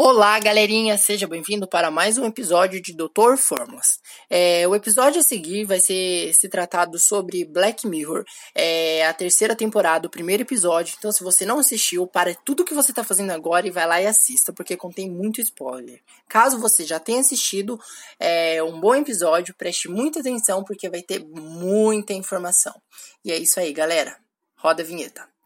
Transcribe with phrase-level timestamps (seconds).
[0.00, 0.96] Olá, galerinha!
[0.96, 3.98] Seja bem-vindo para mais um episódio de Doutor Fórmulas.
[4.30, 8.22] É, o episódio a seguir vai ser se tratado sobre Black Mirror,
[8.54, 10.94] é a terceira temporada, o primeiro episódio.
[10.96, 14.00] Então, se você não assistiu, para tudo que você está fazendo agora e vai lá
[14.00, 16.00] e assista, porque contém muito spoiler.
[16.28, 17.76] Caso você já tenha assistido,
[18.20, 22.80] é um bom episódio, preste muita atenção, porque vai ter muita informação.
[23.24, 24.16] E é isso aí, galera.
[24.56, 25.37] Roda a vinheta.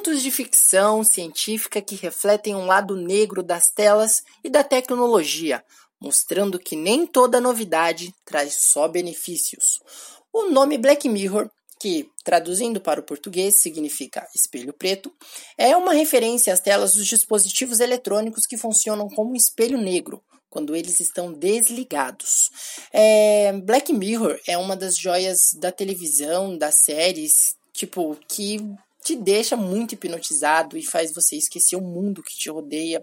[0.00, 5.62] Contos de ficção científica que refletem um lado negro das telas e da tecnologia,
[6.00, 9.78] mostrando que nem toda novidade traz só benefícios.
[10.32, 15.12] O nome Black Mirror, que traduzindo para o português significa espelho preto,
[15.58, 20.74] é uma referência às telas dos dispositivos eletrônicos que funcionam como um espelho negro, quando
[20.74, 22.48] eles estão desligados.
[22.90, 28.56] É, Black Mirror é uma das joias da televisão, das séries, tipo, que
[29.02, 33.02] te deixa muito hipnotizado e faz você esquecer o mundo que te rodeia,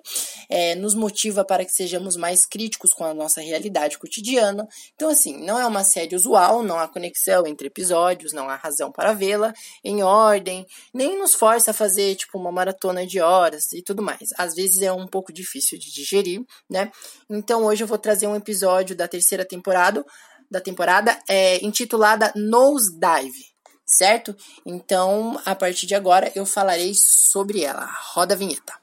[0.50, 4.67] é, nos motiva para que sejamos mais críticos com a nossa realidade cotidiana.
[4.95, 8.92] Então, assim, não é uma série usual, não há conexão entre episódios, não há razão
[8.92, 13.82] para vê-la em ordem, nem nos força a fazer, tipo, uma maratona de horas e
[13.82, 14.30] tudo mais.
[14.38, 16.92] Às vezes é um pouco difícil de digerir, né?
[17.30, 20.06] Então, hoje eu vou trazer um episódio da terceira temporada,
[20.50, 23.57] da temporada, é, intitulada Nose Dive
[23.88, 24.36] certo?
[24.66, 27.90] Então, a partir de agora, eu falarei sobre ela.
[28.14, 28.74] Roda a vinheta.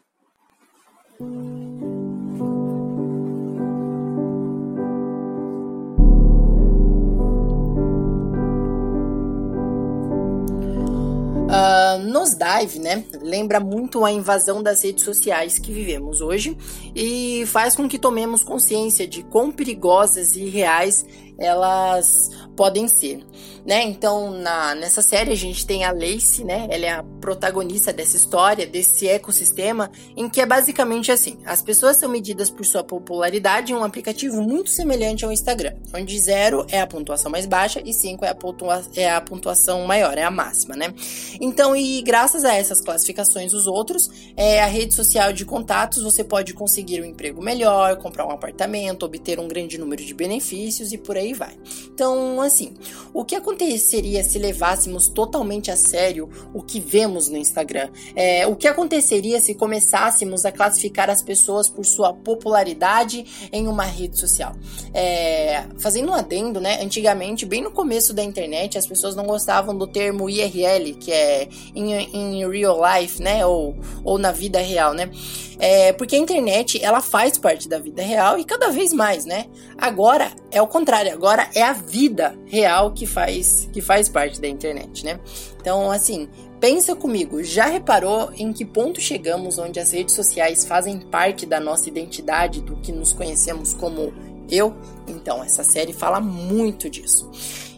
[11.54, 16.56] Uh, Nosedive, né, lembra muito a invasão das redes sociais que vivemos hoje
[16.96, 21.06] e faz com que tomemos consciência de quão perigosas e reais
[21.38, 23.24] elas podem ser,
[23.66, 23.82] né?
[23.82, 26.68] Então, na, nessa série a gente tem a Lacey, né?
[26.70, 31.96] Ela é a protagonista dessa história, desse ecossistema, em que é basicamente assim: as pessoas
[31.96, 36.80] são medidas por sua popularidade em um aplicativo muito semelhante ao Instagram, onde zero é
[36.80, 40.30] a pontuação mais baixa e cinco é a, pontua é a pontuação maior, é a
[40.30, 40.94] máxima, né?
[41.40, 46.22] Então, e graças a essas classificações dos outros, é a rede social de contatos, você
[46.22, 50.98] pode conseguir um emprego melhor, comprar um apartamento, obter um grande número de benefícios e
[50.98, 51.56] por aí aí vai.
[51.92, 52.74] Então, assim,
[53.12, 57.88] o que aconteceria se levássemos totalmente a sério o que vemos no Instagram?
[58.16, 63.84] É, o que aconteceria se começássemos a classificar as pessoas por sua popularidade em uma
[63.84, 64.52] rede social?
[64.92, 66.82] É, fazendo um adendo, né?
[66.82, 71.48] Antigamente, bem no começo da internet, as pessoas não gostavam do termo IRL, que é
[71.74, 73.46] in, in real life, né?
[73.46, 75.10] Ou, ou na vida real, né?
[75.58, 79.46] É, porque a internet, ela faz parte da vida real e cada vez mais, né?
[79.78, 84.48] Agora é o contrário, agora é a vida real que faz, que faz parte da
[84.48, 85.20] internet, né?
[85.60, 86.28] Então, assim,
[86.60, 91.60] pensa comigo, já reparou em que ponto chegamos onde as redes sociais fazem parte da
[91.60, 94.12] nossa identidade, do que nos conhecemos como
[94.50, 94.74] eu?
[95.06, 97.30] Então, essa série fala muito disso.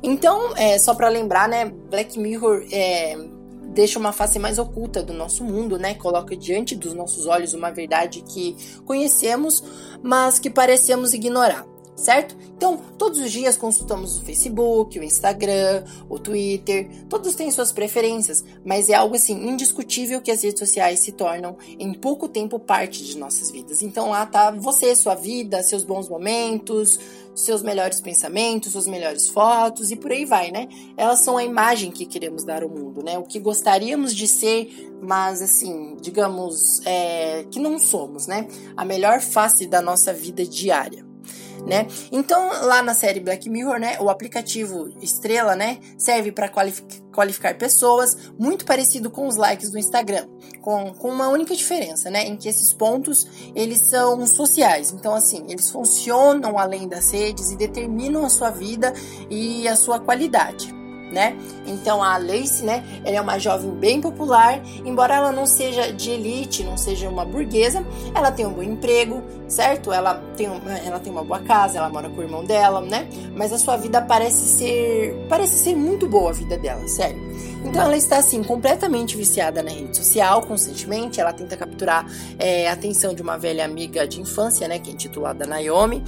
[0.03, 3.17] Então, é, só para lembrar, né, Black Mirror é,
[3.75, 5.95] deixa uma face mais oculta do nosso mundo, né?
[5.95, 9.63] Coloca diante dos nossos olhos uma verdade que conhecemos,
[10.03, 12.37] mas que parecemos ignorar certo?
[12.57, 18.45] Então, todos os dias consultamos o Facebook, o Instagram, o Twitter, todos têm suas preferências,
[18.65, 23.03] mas é algo assim indiscutível que as redes sociais se tornam em pouco tempo parte
[23.03, 23.83] de nossas vidas.
[23.83, 27.01] Então lá tá você, sua vida, seus bons momentos,
[27.35, 30.69] seus melhores pensamentos, suas melhores fotos e por aí vai, né?
[30.97, 33.19] Elas são a imagem que queremos dar ao mundo, né?
[33.19, 38.49] O que gostaríamos de ser, mas assim, digamos, é, que não somos, né?
[38.77, 41.06] A melhor face da nossa vida diária
[41.65, 41.87] né?
[42.11, 48.17] Então, lá na série Black Mirror, né, o aplicativo Estrela, né, serve para qualificar pessoas,
[48.39, 50.27] muito parecido com os likes do Instagram,
[50.61, 54.93] com, com uma única diferença, né, em que esses pontos, eles são sociais.
[54.93, 58.93] Então, assim, eles funcionam além das redes e determinam a sua vida
[59.31, 60.76] e a sua qualidade
[61.11, 61.37] né?
[61.67, 66.11] Então a Lacey, né, ela é uma jovem bem popular, embora ela não seja de
[66.11, 69.93] elite, não seja uma burguesa, ela tem um bom emprego, certo?
[69.93, 70.49] Ela tem,
[70.85, 73.09] ela tem uma boa casa, ela mora com o irmão dela, né?
[73.35, 77.26] Mas a sua vida parece ser, parece ser muito boa a vida dela, sério.
[77.65, 81.21] Então ela está assim completamente viciada na rede social, constantemente.
[81.21, 82.07] Ela tenta capturar
[82.39, 86.03] é, a atenção de uma velha amiga de infância, né, que é intitulada Naomi,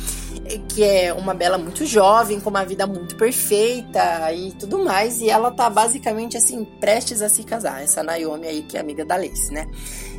[0.68, 5.20] que é uma bela muito jovem, com uma vida muito perfeita e tudo mais.
[5.20, 7.82] E ela tá basicamente assim prestes a se casar.
[7.82, 9.66] Essa Naomi aí que é amiga da Lace, né?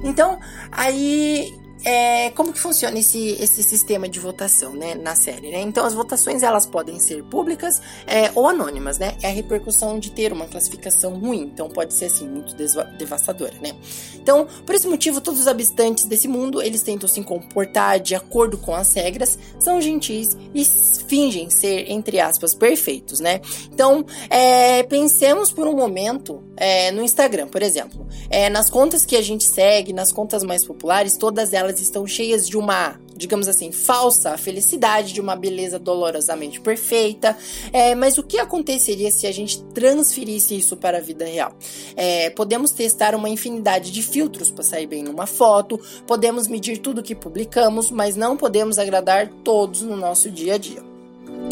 [0.04, 0.38] Então
[0.72, 5.62] aí é, como que funciona esse, esse sistema de votação, né, na série, né?
[5.62, 9.16] Então, as votações, elas podem ser públicas é, ou anônimas, né?
[9.22, 12.56] É a repercussão de ter uma classificação ruim, então pode ser, assim, muito
[12.98, 13.76] devastadora, né?
[14.16, 18.58] Então, por esse motivo, todos os habitantes desse mundo, eles tentam se comportar de acordo
[18.58, 23.42] com as regras, são gentis e fingem ser, entre aspas, perfeitos, né?
[23.72, 28.06] Então, é, pensemos por um momento é, no Instagram, por exemplo.
[28.30, 32.48] É, nas contas que a gente segue, nas contas mais populares, todas elas estão cheias
[32.48, 37.36] de uma, digamos assim, falsa felicidade, de uma beleza dolorosamente perfeita.
[37.72, 41.54] É, mas o que aconteceria se a gente transferisse isso para a vida real?
[41.96, 47.02] É, podemos testar uma infinidade de filtros para sair bem numa foto, podemos medir tudo
[47.02, 50.89] que publicamos, mas não podemos agradar todos no nosso dia a dia.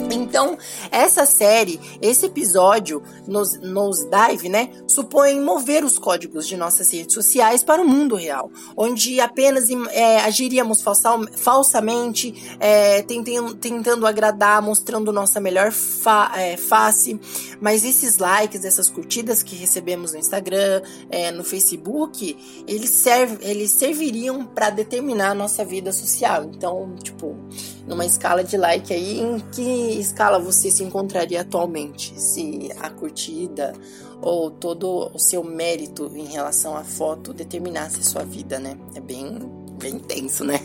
[0.09, 0.57] Então,
[0.91, 7.13] essa série, esse episódio, nos, nos Dive, né, supõe mover os códigos de nossas redes
[7.13, 14.61] sociais para o mundo real, onde apenas é, agiríamos falsa, falsamente, é, tentando, tentando agradar,
[14.61, 17.19] mostrando nossa melhor fa, é, face,
[17.59, 22.37] mas esses likes, essas curtidas que recebemos no Instagram, é, no Facebook,
[22.67, 26.45] eles, serve, eles serviriam para determinar a nossa vida social.
[26.45, 27.35] Então, tipo,
[27.87, 32.13] numa escala de like aí, em que escala você se encontraria atualmente?
[32.19, 33.73] Se a curtida
[34.21, 38.77] ou todo o seu mérito em relação à foto determinasse a sua vida, né?
[38.95, 40.59] É bem bem intenso, né?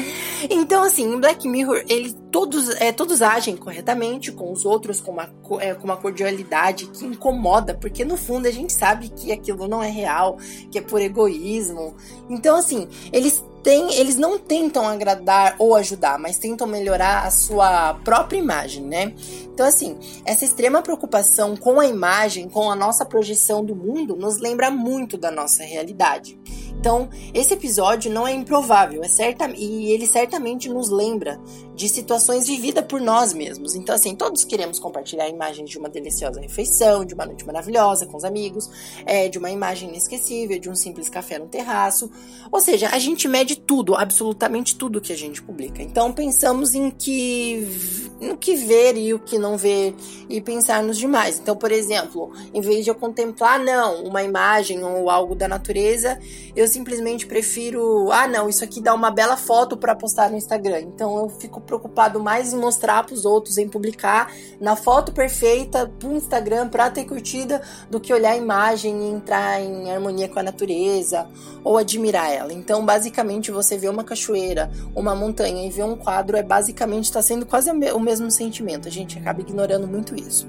[0.48, 5.12] então, assim, em Black Mirror, ele, todos, é, todos agem corretamente com os outros, com
[5.12, 5.30] uma,
[5.60, 9.82] é, com uma cordialidade que incomoda, porque no fundo a gente sabe que aquilo não
[9.82, 10.38] é real,
[10.70, 11.94] que é por egoísmo.
[12.28, 17.94] Então, assim, eles tem, eles não tentam agradar ou ajudar, mas tentam melhorar a sua
[18.04, 19.14] própria imagem, né?
[19.46, 19.96] Então, assim,
[20.26, 25.16] essa extrema preocupação com a imagem, com a nossa projeção do mundo, nos lembra muito
[25.16, 26.38] da nossa realidade.
[26.84, 31.40] Então, esse episódio não é improvável, é certa, e ele certamente nos lembra
[31.74, 33.74] de situações vividas por nós mesmos.
[33.74, 38.18] Então, assim, todos queremos compartilhar imagens de uma deliciosa refeição, de uma noite maravilhosa com
[38.18, 38.68] os amigos,
[39.06, 42.10] é, de uma imagem inesquecível, de um simples café no terraço.
[42.52, 45.82] Ou seja, a gente mede tudo, absolutamente tudo que a gente publica.
[45.82, 47.66] Então, pensamos em que
[48.20, 49.94] no que ver e o que não ver
[50.28, 51.38] e pensar nos demais.
[51.38, 56.18] Então, por exemplo, em vez de eu contemplar não uma imagem ou algo da natureza,
[56.54, 60.80] eu simplesmente prefiro, ah, não, isso aqui dá uma bela foto para postar no Instagram.
[60.80, 65.90] Então, eu fico preocupado mais em mostrar para os outros, em publicar na foto perfeita
[65.98, 70.40] pro Instagram para ter curtida, do que olhar a imagem e entrar em harmonia com
[70.40, 71.28] a natureza
[71.62, 72.52] ou admirar ela.
[72.52, 77.22] Então, basicamente, você vê uma cachoeira, uma montanha e vê um quadro, é basicamente está
[77.22, 78.88] sendo quase o mesmo sentimento.
[78.88, 80.46] A gente acaba ignorando muito isso.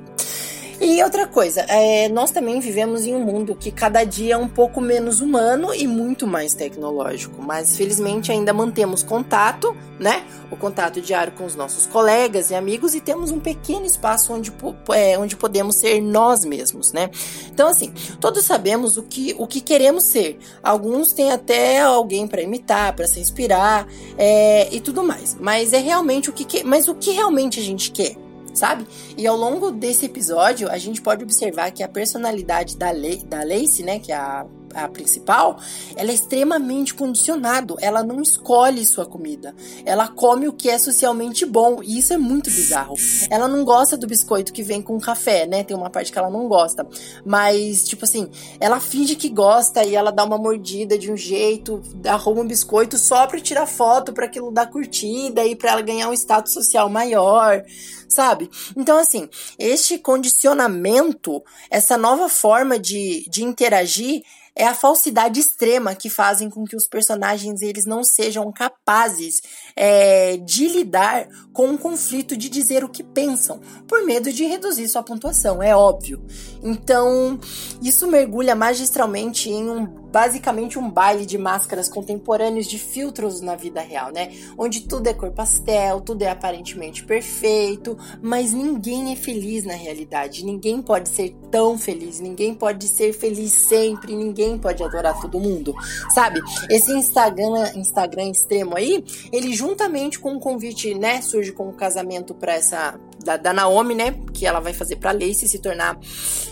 [0.79, 4.47] E outra coisa, é, nós também vivemos em um mundo que cada dia é um
[4.47, 10.25] pouco menos humano e muito mais tecnológico, mas felizmente ainda mantemos contato, né?
[10.51, 14.51] O contato diário com os nossos colegas e amigos e temos um pequeno espaço onde,
[14.93, 17.09] é, onde podemos ser nós mesmos, né?
[17.47, 20.37] Então, assim, todos sabemos o que, o que queremos ser.
[20.61, 23.87] Alguns têm até alguém para imitar, para se inspirar
[24.17, 25.37] é, e tudo mais.
[25.39, 28.24] Mas é realmente o que, que mas o que realmente a gente quer?
[28.55, 28.87] Sabe?
[29.17, 33.43] E ao longo desse episódio, a gente pode observar que a personalidade da, Le da
[33.43, 34.45] Lacey, né, que é a
[34.75, 35.57] a principal,
[35.95, 37.77] ela é extremamente condicionado.
[37.81, 39.55] Ela não escolhe sua comida.
[39.85, 41.81] Ela come o que é socialmente bom.
[41.81, 42.95] E isso é muito bizarro.
[43.29, 45.63] Ela não gosta do biscoito que vem com café, né?
[45.63, 46.85] Tem uma parte que ela não gosta.
[47.25, 48.29] Mas, tipo assim,
[48.59, 52.97] ela finge que gosta e ela dá uma mordida de um jeito, arruma um biscoito
[52.97, 56.89] só pra tirar foto, para aquilo dar curtida e pra ela ganhar um status social
[56.89, 57.63] maior,
[58.09, 58.49] sabe?
[58.75, 64.23] Então, assim, este condicionamento, essa nova forma de, de interagir,
[64.55, 69.41] é a falsidade extrema que fazem com que os personagens eles não sejam capazes
[69.75, 74.87] é, de lidar com o conflito de dizer o que pensam, por medo de reduzir
[74.87, 76.23] sua pontuação, é óbvio.
[76.63, 77.39] Então,
[77.81, 83.81] isso mergulha magistralmente em um basicamente um baile de máscaras contemporâneos de filtros na vida
[83.81, 84.31] real, né?
[84.57, 90.45] Onde tudo é cor pastel, tudo é aparentemente perfeito, mas ninguém é feliz na realidade.
[90.45, 95.75] Ninguém pode ser tão feliz, ninguém pode ser feliz sempre, ninguém pode adorar todo mundo,
[96.11, 96.39] sabe?
[96.69, 99.03] Esse Instagram, Instagram extremo aí,
[99.33, 103.95] ele juntamente com o convite, né, surge com o casamento para essa da, da, Naomi,
[103.95, 104.15] né?
[104.31, 105.97] Que ela vai fazer pra Lacey se tornar.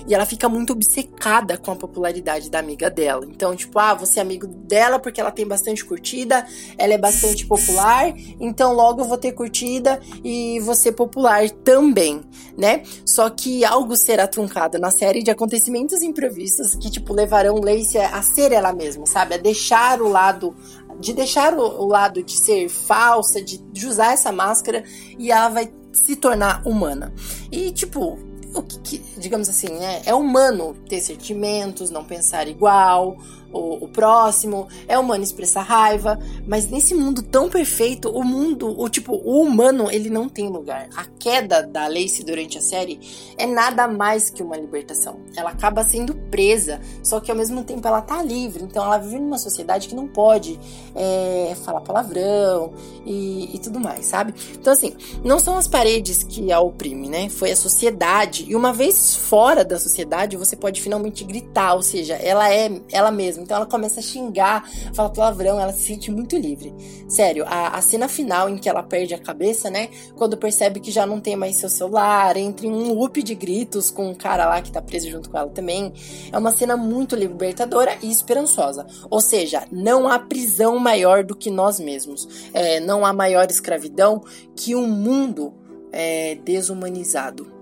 [0.07, 3.25] E ela fica muito obcecada com a popularidade da amiga dela.
[3.29, 6.45] Então, tipo, ah, você é amigo dela porque ela tem bastante curtida,
[6.77, 12.21] ela é bastante popular, então logo eu vou ter curtida e você popular também,
[12.57, 12.83] né?
[13.05, 18.21] Só que algo será truncado na série de acontecimentos imprevistos que, tipo, levarão Lacey a
[18.23, 19.35] ser ela mesma, sabe?
[19.35, 20.55] A deixar o lado
[20.99, 24.83] de deixar o, lado de ser falsa, de, de usar essa máscara
[25.17, 27.13] e ela vai se tornar humana.
[27.51, 28.19] E tipo,
[28.53, 30.01] o que, que, digamos assim, né?
[30.05, 33.17] É humano ter sentimentos, não pensar igual,
[33.53, 38.89] o, o, próximo, é humano expressar raiva, mas nesse mundo tão perfeito, o mundo, o
[38.89, 40.89] tipo, o humano, ele não tem lugar.
[40.95, 42.99] A queda da Lacey durante a série
[43.37, 45.19] é nada mais que uma libertação.
[45.35, 49.19] Ela acaba sendo presa, só que ao mesmo tempo ela tá livre, então ela vive
[49.19, 50.59] numa sociedade que não pode
[50.95, 52.73] é, falar palavrão
[53.05, 54.33] e, e tudo mais, sabe?
[54.53, 57.29] Então assim, não são as paredes que a oprimem, né?
[57.29, 62.15] Foi a sociedade, e uma vez fora da sociedade, você pode finalmente gritar, ou seja,
[62.15, 66.35] ela é ela mesma então ela começa a xingar, fala palavrão, ela se sente muito
[66.35, 66.73] livre.
[67.07, 69.89] Sério, a, a cena final em que ela perde a cabeça, né?
[70.15, 73.91] Quando percebe que já não tem mais seu celular, entra em um loop de gritos
[73.91, 75.93] com um cara lá que tá preso junto com ela também.
[76.31, 78.87] É uma cena muito libertadora e esperançosa.
[79.09, 82.27] Ou seja, não há prisão maior do que nós mesmos.
[82.53, 84.23] É, não há maior escravidão
[84.55, 85.53] que um mundo
[85.91, 87.52] é, desumanizado.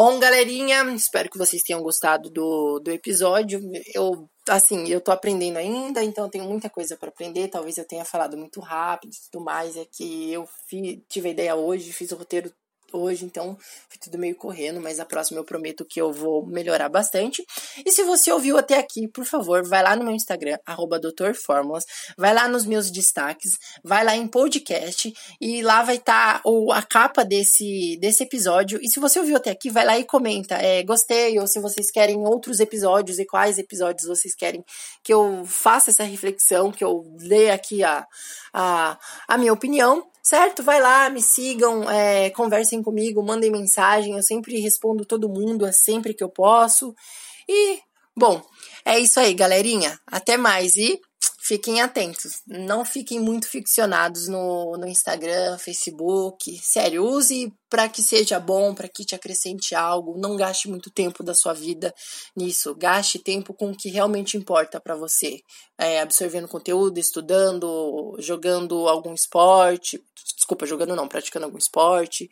[0.00, 3.60] Bom, galerinha, espero que vocês tenham gostado do, do episódio.
[3.92, 7.48] Eu, assim, eu tô aprendendo ainda, então tenho muita coisa para aprender.
[7.48, 9.76] Talvez eu tenha falado muito rápido e tudo mais.
[9.76, 10.48] É que eu
[11.08, 12.48] tive a ideia hoje, fiz o roteiro
[12.92, 13.56] hoje, então
[13.88, 17.44] foi tudo meio correndo, mas a próxima eu prometo que eu vou melhorar bastante.
[17.84, 21.84] E se você ouviu até aqui, por favor, vai lá no meu Instagram, arroba doutorformulas,
[22.16, 23.52] vai lá nos meus destaques,
[23.82, 28.78] vai lá em podcast e lá vai estar tá a capa desse, desse episódio.
[28.82, 31.90] E se você ouviu até aqui, vai lá e comenta, é, gostei, ou se vocês
[31.90, 34.64] querem outros episódios e quais episódios vocês querem
[35.02, 38.06] que eu faça essa reflexão, que eu leia aqui a,
[38.52, 40.62] a, a minha opinião certo?
[40.62, 45.72] Vai lá, me sigam, é, conversem comigo, mandem mensagem, eu sempre respondo todo mundo, é
[45.72, 46.94] sempre que eu posso.
[47.48, 47.80] E,
[48.14, 48.42] bom,
[48.84, 49.98] é isso aí, galerinha.
[50.06, 51.00] Até mais e
[51.48, 52.42] fiquem atentos.
[52.46, 56.60] Não fiquem muito ficcionados no, no Instagram, Facebook.
[56.62, 60.18] Sério, use para que seja bom, para que te acrescente algo.
[60.18, 61.94] Não gaste muito tempo da sua vida
[62.36, 62.74] nisso.
[62.74, 65.40] Gaste tempo com o que realmente importa para você.
[65.78, 70.04] É, absorvendo conteúdo, estudando, jogando algum esporte.
[70.36, 72.28] Desculpa, jogando não, praticando algum esporte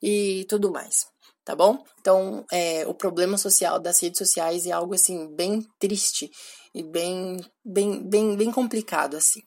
[0.00, 1.10] e tudo mais
[1.42, 1.82] tá bom?
[2.00, 6.30] Então, é, o problema social das redes sociais é algo assim bem triste
[6.74, 9.42] e bem, bem, bem, bem complicado assim,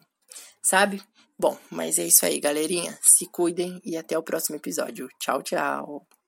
[0.63, 1.01] sabe?
[1.38, 2.98] Bom, mas é isso aí, galerinha.
[3.01, 5.08] Se cuidem e até o próximo episódio.
[5.20, 6.23] Tchau, tchau.